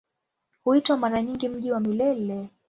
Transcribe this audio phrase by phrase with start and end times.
[0.63, 2.49] Huitwa mara nyingi "Mji wa Milele".